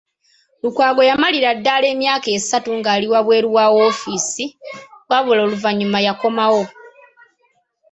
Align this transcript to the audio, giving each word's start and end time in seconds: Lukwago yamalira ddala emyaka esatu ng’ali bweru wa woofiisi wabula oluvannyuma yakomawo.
Lukwago 0.61 1.01
yamalira 1.09 1.49
ddala 1.57 1.85
emyaka 1.93 2.27
esatu 2.37 2.69
ng’ali 2.77 3.07
bweru 3.25 3.49
wa 3.57 3.65
woofiisi 3.73 4.45
wabula 5.09 5.39
oluvannyuma 5.43 5.99
yakomawo. 6.07 6.63